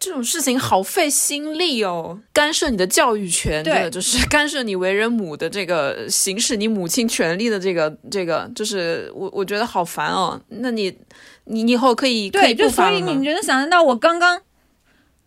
[0.00, 10.40] 这种事情好费心力哦，干涉你的教育权，的就是 干涉你为人母的这个行使你母亲权利的这个这个，就是我我觉得好烦哦。
[10.48, 10.90] 那你
[11.44, 14.40] 你你以后可以可对，以就所以你能想象到我刚刚，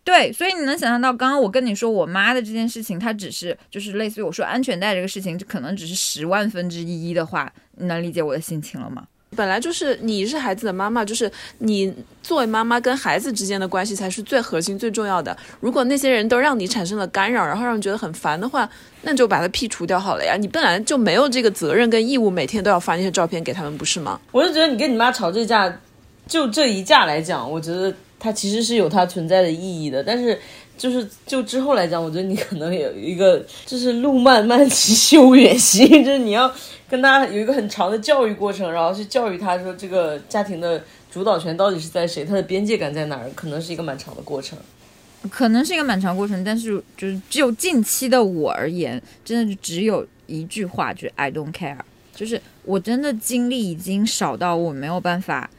[0.03, 9.03] 对，所以你能想象到刚刚我跟你说我妈的这件事情，它只是就是类似于我说安全带这个事情，这可能只是十万分之一的话，你能理解我的心情了吗？
[9.35, 11.91] 本来就是你是孩子的妈妈，就是你
[12.21, 15.35] 作为妈妈跟孩子之间的关系才是最核心、最重要的。
[15.59, 18.69] 如果那些人都让你产生了干扰，然后让你觉得很烦的话，
[19.01, 20.35] 那就把它剔除掉好了呀。
[20.39, 24.19] 你本来就没有这个责任跟义务，每天都要发那些照片给他们，不是吗？
[24.31, 25.79] 我就觉得你跟你妈吵这架，
[26.27, 27.91] 就这一架来讲，我觉得
[28.23, 30.01] 它其实是有它存在的意义的。
[30.01, 30.39] 但是
[30.77, 36.49] 就是就之后来讲，我觉得你可能有一个就是路漫漫其修远兮，就是你要
[36.89, 44.57] 跟他有一个很长的教育过程，然后去教育他说这个家庭的主导权到底是在谁，他的边界感在哪儿，可能是一个蛮长的过程。
[45.29, 51.77] 可能是一个蛮长过程，但是就是就近期的我而言，真的就只有一句话，就是 I don't care，
[52.15, 55.49] 就是我真的精力已经少到我没有办法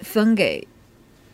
[0.00, 0.66] 分给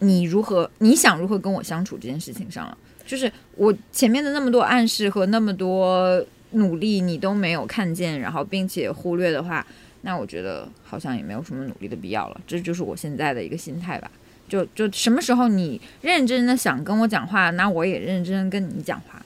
[0.00, 2.76] 你如何你想如何跟我相处这件事情上了。
[3.06, 9.66] 就是我前面的那么多暗示和那么多努力，你都没有看见，然后并且忽略的话，
[10.02, 12.40] 那我觉得好像也没有什么努力的必要了。
[12.46, 14.10] 这就是我现在的一个心态吧。
[14.48, 19.22] 就就什么时候你认真的想跟我讲话，那我也认真跟你讲话。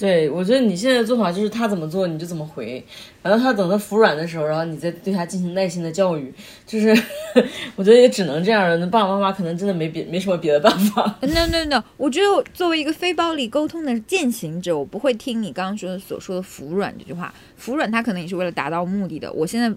[0.00, 2.82] 对，我觉得你现在的做法就是他怎么做你就怎么回，
[3.22, 6.32] 然后他等他服软的时候，然后你再对他进行耐心的教育，
[6.66, 6.88] 就是
[7.76, 8.78] 我觉得也只能这样了。
[8.78, 11.18] 那爸爸妈妈可能真的没别没什么别的办法。
[11.20, 17.34] no no no，我觉得作为一个非暴力沟通的践行者，我不会听你刚刚说的所说的服软这句话。
[17.58, 19.30] 服软，他可能也是为了达到目的的。
[19.34, 19.70] 我现在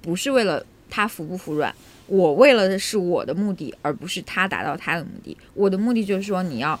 [0.00, 0.60] 不是为了
[0.90, 1.72] 他服不服软，
[2.08, 5.36] 我为了的是我的目的，而不是他达到他的目的。
[5.54, 6.76] 我的目的就是说，你要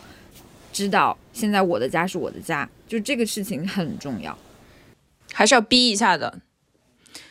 [0.72, 4.36] 知道，现在我的家是我的家，就这个事情很重要。
[5.32, 6.38] 还是要逼一下的。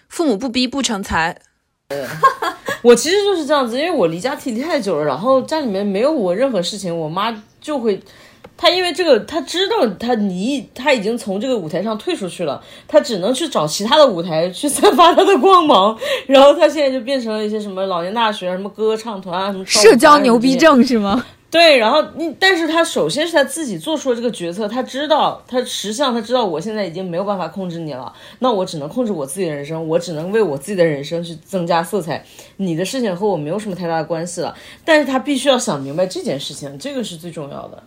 [0.08, 1.38] 父母不逼不成才。
[2.84, 8.02] 我其实就是这样子，因为我离家离太久了，然后家里面没有我任何事情，我妈就会，
[8.58, 21.26] 她因为这个，她知道她你她已经从这个舞台上退出去了，她只能去找其他的舞台去散发她的光芒，然后她现在就变成了一些什么老年大学、什么歌唱团啊、什么社交牛逼症是吗？
[21.52, 32.26] 对，然后你，但是他首先是他自己做出了这个决策，他知道，他实际上他知道我现在已经没有办法控制你了，那我只能控制我自己的人生，我只能为我自己的人生去增加色彩，
[32.56, 34.56] 你的事情和我没有什么太大的关系了。
[34.86, 37.84] 但是他必须要想明白这件事情，这个是最重要的。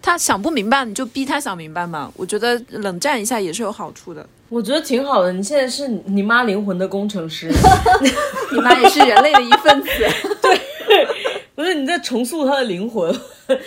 [0.00, 2.12] 他想不明白，你就逼他想明白嘛。
[2.16, 4.24] 我觉得冷战一下也是有好处的。
[4.48, 7.50] 我觉得挺好的，你现在是你妈灵魂的工程师，
[8.54, 9.88] 你妈也是人类的一份子。
[10.90, 11.19] 我
[11.60, 13.14] 我觉得你在重塑他的灵魂，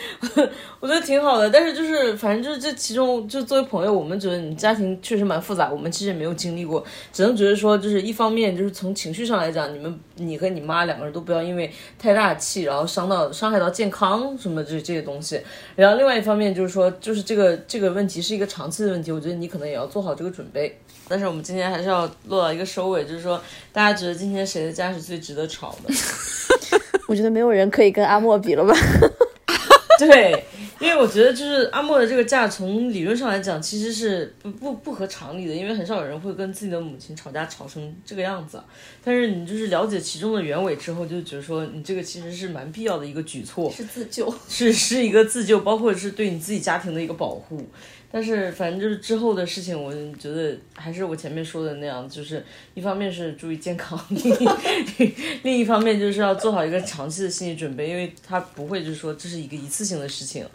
[0.82, 1.48] 我觉得挺好的。
[1.48, 15.40] 但是就是反正就是这其中，就作为朋友，我们觉得你家庭确实蛮复杂，我们其实也没有经历过，只能觉得说，就是一方面就是从情绪上来讲，你们你和你妈两个人都不要因为太大气，然后伤到伤害到健康什么这这些东西。
[15.76, 20.80] 然后另外一方面就是说，就是这个这个问题是一个长期的问题，我觉得你可能也要做好这个准备。
[21.14, 23.40] 但是我们今天还是要落到一个收尾，就是说
[23.72, 25.94] 大家觉得今天谁的家是最值得吵的？
[27.08, 28.76] 我觉得没有人可以跟阿莫比了吧？
[30.00, 30.44] 对，
[30.80, 38.60] 因为我觉得就是阿莫的这个架，从理论上来讲，其实是不不不合常理的，因为很少有人会跟自己的母亲吵架吵成这个样子。
[39.04, 44.34] 但是你就是了解其中的原委之后，就觉得说你这个其实是蛮必要的一个举措，是自救。
[44.50, 47.64] 是是一个自救，包括是对你自己家庭的一个保护。
[48.16, 52.46] 但是反正就是之后的事情，我觉得还是我前面说的那样，就是
[52.76, 54.00] 一方面是注意健康，
[55.42, 60.46] 另一方面就是要做好一个长期的心理准备，因为他不会就是说这是一个一次性的事情。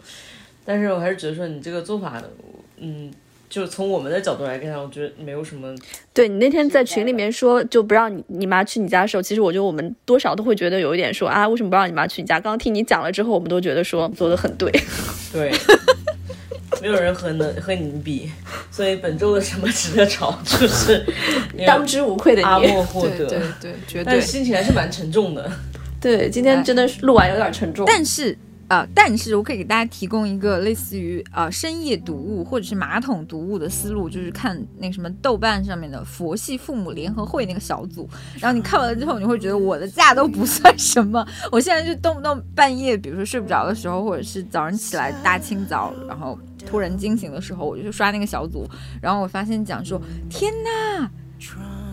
[0.63, 2.23] 但是我还是觉得说你这个做法，
[2.77, 3.11] 嗯，
[3.49, 5.75] 就从我们的角度来看，我觉得没有什么
[6.13, 12.39] 对你那天在群里面说就不让你你妈去你家的时候，其实我觉得我们多少都会觉得有一点说啊，为什么不让你妈去你家？
[12.39, 14.71] 刚刚听你讲了之后，我们都觉得说做的很对。
[15.33, 15.51] 对。
[16.81, 18.31] 没有人和能和你比，
[18.71, 21.05] 所以本周的什么值得吵， 就是
[21.65, 22.67] 当之无愧的阿你。
[22.67, 23.25] 莫获得。
[23.25, 25.51] 对对对，绝但心情还是蛮沉重的。
[26.01, 27.85] 对，今天真的是录完有点沉重。
[27.85, 28.37] 但是
[28.69, 38.07] 呃，但是我可以给大家提供一个类似于呃深夜读物或者是马桶读物的思路，就是看那什么豆瓣上面的佛系父母联合会那个小组，
[38.39, 48.69] 然后你看完了之后，你会觉得我的假都不算什么，我现在就动不动半夜，比如说睡不着的时候，或者是早上起来大清早，然后突然惊醒的时候，我就去刷那个小组，
[49.01, 49.99] 然后我发现讲说，
[50.29, 51.09] 天呐！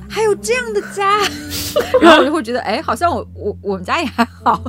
[0.09, 1.19] 还有这样的家，
[2.01, 4.63] 然后我就会觉得，哎，好像我我我们家也还好。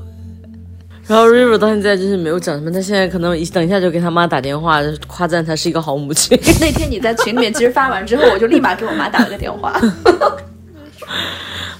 [1.07, 6.37] 然后 River 到现在就是没有讲什么，他现在可能一等一下就给他妈打电话，夸赞他是一个好母亲。
[6.59, 9.73] 那天你在群里面其实发完之后，我就立马给我妈打了个电话。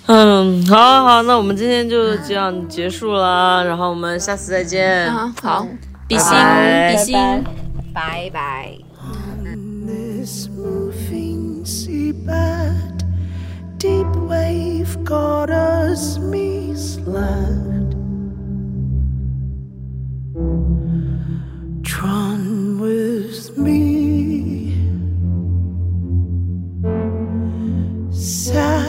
[0.05, 5.05] 嗯，好好好，那我们今天就这样结束了，然后我们下次再见。
[5.13, 5.67] 啊，好，
[6.07, 6.33] 比心
[6.89, 7.17] 比心。
[7.93, 8.71] 拜拜。
[9.85, 13.03] this moving seabed,
[13.77, 17.86] deep wave got us misled.
[22.01, 24.73] run with me.
[28.11, 28.86] Sad